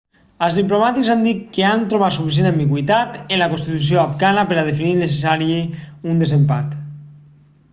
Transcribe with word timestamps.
els 0.45 0.55
diplomàtics 0.59 1.09
han 1.15 1.19
dit 1.25 1.43
que 1.57 1.65
han 1.71 1.83
trobat 1.91 2.15
suficient 2.15 2.47
ambigüitat 2.51 3.19
en 3.35 3.41
la 3.41 3.49
constitució 3.51 4.01
afgana 4.05 4.47
per 4.53 4.57
a 4.57 4.65
definir 4.71 4.95
innecessari 4.95 5.59
un 6.15 6.25
desempat 6.25 6.77